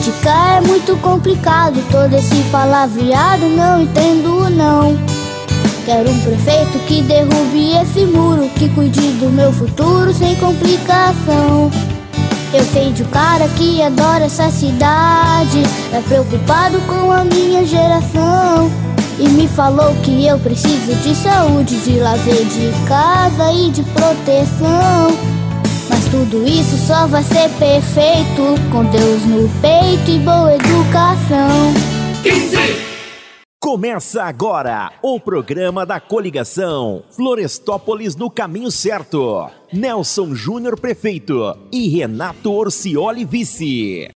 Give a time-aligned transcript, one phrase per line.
[0.00, 4.96] Criticar é muito complicado, todo esse palavreado não entendo não.
[5.84, 11.70] Quero um prefeito que derrube esse muro, que cuide do meu futuro sem complicação.
[12.50, 15.62] Eu sei de um cara que adora essa cidade,
[15.92, 18.70] é preocupado com a minha geração.
[19.18, 25.39] E me falou que eu preciso de saúde, de lazer de casa e de proteção.
[26.10, 31.72] Tudo isso só vai ser perfeito com Deus no peito e boa educação.
[32.22, 32.56] 15.
[33.62, 39.48] Começa agora o programa da coligação Florestópolis no caminho certo.
[39.72, 44.10] Nelson Júnior prefeito e Renato Orcioli vice.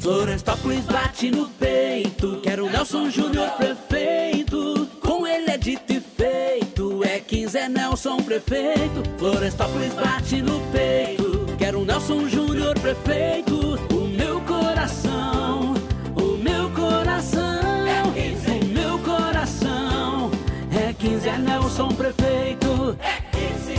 [0.00, 4.88] Florestópolis bate no peito, quero Nelson Júnior prefeito.
[5.00, 9.02] Com ele é dito e feito, é 15 é Nelson prefeito.
[9.18, 11.29] Florestópolis bate no peito,
[11.60, 13.54] quero Nelson Júnior prefeito.
[13.94, 15.74] O meu coração,
[16.16, 18.50] o meu coração, é 15.
[18.50, 20.30] o meu coração
[20.72, 22.96] é 15 é Nelson prefeito.
[22.98, 23.74] É 15.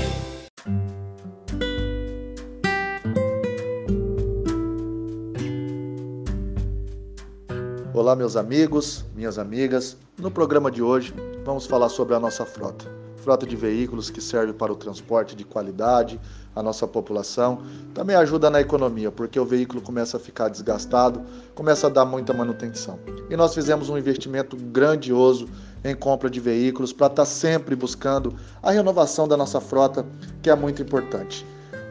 [7.94, 9.98] Olá, meus amigos, minhas amigas.
[10.20, 13.01] No programa de hoje, vamos falar sobre a nossa frota.
[13.22, 16.20] Frota de veículos que serve para o transporte de qualidade,
[16.56, 17.62] a nossa população.
[17.94, 21.22] Também ajuda na economia, porque o veículo começa a ficar desgastado,
[21.54, 22.98] começa a dar muita manutenção.
[23.30, 25.48] E nós fizemos um investimento grandioso
[25.84, 30.04] em compra de veículos para estar sempre buscando a renovação da nossa frota,
[30.42, 31.46] que é muito importante.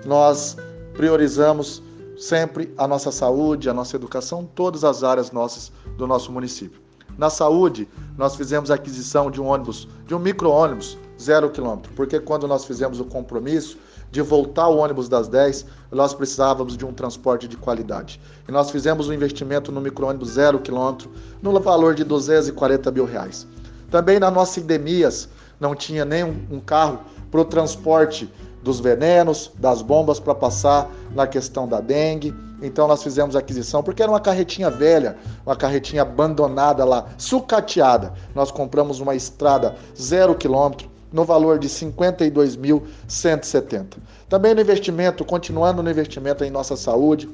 [0.05, 0.57] Nós
[0.95, 1.81] priorizamos
[2.19, 6.81] sempre a nossa saúde, a nossa educação, todas as áreas nossas do nosso município.
[7.17, 12.19] Na saúde, nós fizemos a aquisição de um ônibus, de um micro-ônibus zero quilômetro, porque
[12.19, 13.77] quando nós fizemos o compromisso
[14.11, 18.21] de voltar o ônibus das 10, nós precisávamos de um transporte de qualidade.
[18.49, 21.11] E nós fizemos um investimento no micro-ônibus zero quilômetro
[21.43, 23.47] no valor de 240 mil reais.
[23.91, 25.29] Também na nossa endemias
[25.61, 27.01] não tinha nem um carro
[27.31, 32.35] para o transporte dos venenos, das bombas para passar na questão da dengue.
[32.63, 38.13] Então nós fizemos aquisição, porque era uma carretinha velha, uma carretinha abandonada lá, sucateada.
[38.35, 43.97] Nós compramos uma estrada zero quilômetro no valor de 52.170.
[44.29, 47.29] Também no investimento, continuando no investimento em nossa saúde,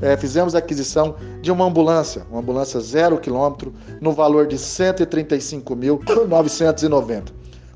[0.00, 7.24] é, fizemos a aquisição de uma ambulância, uma ambulância zero quilômetro, no valor de 135.990.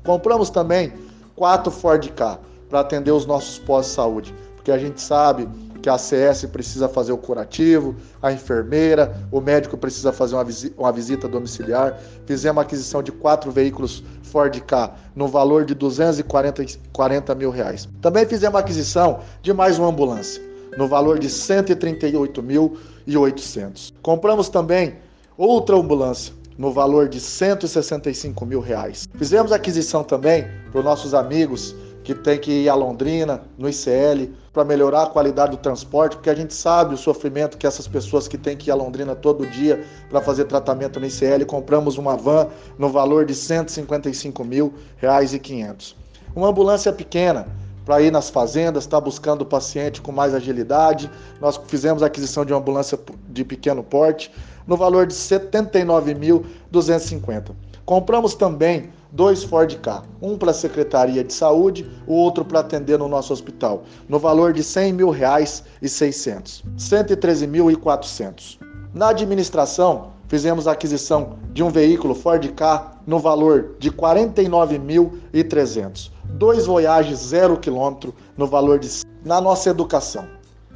[0.03, 0.91] Compramos também
[1.35, 5.47] quatro Ford K para atender os nossos pós-saúde, porque a gente sabe
[5.87, 10.73] que a CS precisa fazer o curativo, a enfermeira, o médico precisa fazer uma, visi
[10.77, 11.97] uma visita domiciliar.
[12.25, 17.87] Fizemos aquisição de quatro veículos Ford K no valor de 240 40 mil reais.
[18.01, 20.43] Também fizemos aquisição de mais uma ambulância
[20.77, 23.93] no valor de 138.800.
[24.01, 24.97] Compramos também
[25.37, 29.07] outra ambulância no valor de 165 mil reais.
[29.15, 31.73] Fizemos aquisição também para os nossos amigos
[32.07, 36.29] que tem que ir a Londrina, no ICL, para melhorar a qualidade do transporte, porque
[36.29, 39.45] a gente sabe o sofrimento que essas pessoas que têm que ir a Londrina todo
[39.45, 41.45] dia para fazer tratamento no ICL.
[41.45, 42.47] Compramos uma van
[42.79, 45.97] no valor de 155 mil reais e 500.
[46.33, 47.45] Uma ambulância pequena
[47.85, 51.11] para ir nas fazendas, está buscando o paciente com mais agilidade.
[51.41, 52.97] Nós fizemos a aquisição de uma ambulância
[53.27, 54.31] de pequeno porte
[54.65, 57.51] no valor de R$ 79.250.
[57.85, 62.99] Compramos também dois Ford K, um para a Secretaria de Saúde, o outro para atender
[62.99, 68.59] no nosso hospital, no valor de 100 mil reais e 600, 113.400.
[68.93, 76.65] Na administração, fizemos a aquisição de um veículo Ford K no valor de 49.300, dois
[76.65, 78.89] Voyage zero quilômetro no valor de...
[79.23, 80.27] Na nossa educação,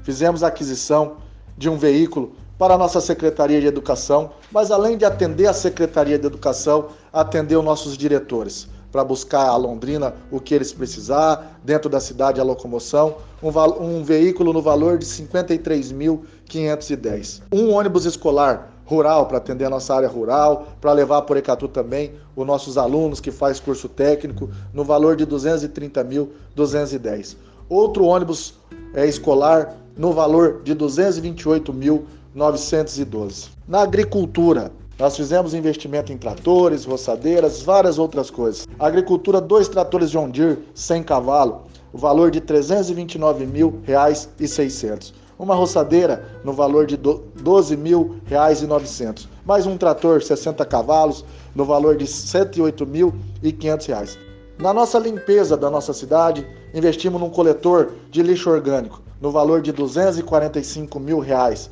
[0.03, 1.17] fizemos a aquisição
[1.57, 6.19] de um veículo para a nossa Secretaria de Educação, mas além de atender a Secretaria
[6.19, 11.89] de Educação, atender os nossos diretores, para buscar a Londrina o que eles precisar, dentro
[11.89, 13.49] da cidade a locomoção, um,
[13.83, 17.41] um veículo no valor de 53.510.
[17.51, 22.11] Um ônibus escolar rural para atender a nossa área rural, para levar por Ecatu também
[22.35, 27.37] os nossos alunos que faz curso técnico no valor de 230.210.
[27.67, 28.53] Outro ônibus
[28.93, 33.49] é, escolar no valor de 228 mil 912.
[33.67, 38.67] Na agricultura, nós fizemos investimento em tratores, roçadeiras, várias outras coisas.
[38.79, 44.47] A agricultura, dois tratores John Deere 100 cavalo, o valor de 329 mil reais e
[44.47, 45.13] 600.
[45.37, 49.27] Uma roçadeira no valor de 12 mil reais e 900.
[49.43, 54.19] Mais um trator 60 cavalos no valor de R$ 108 mil e 500 reais.
[54.57, 59.71] Na nossa limpeza da nossa cidade, investimos num coletor de lixo orgânico no valor de
[59.71, 61.69] 245 mil reais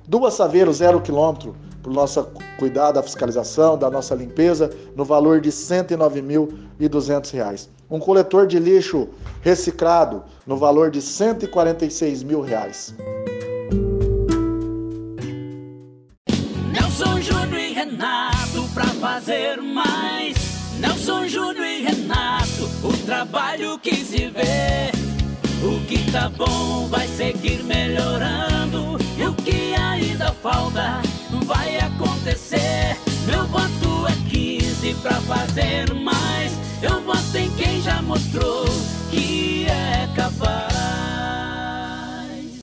[0.04, 2.26] Duas saveiros zero quilômetro para o nosso
[2.58, 7.68] cuidar da fiscalização, da nossa limpeza, no valor de R$ 109.200.
[7.88, 9.06] Um coletor de lixo
[9.42, 12.92] reciclado no valor de 146 mil reais.
[22.84, 24.92] o trabalho que se vê.
[25.62, 31.00] O que tá bom vai seguir melhorando e o que ainda falta
[31.46, 32.96] vai acontecer.
[33.26, 36.03] Meu voto é 15 pra fazer um